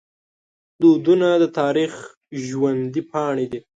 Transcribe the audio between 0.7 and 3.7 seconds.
دودونه د تاریخ ژوندي پاڼې دي.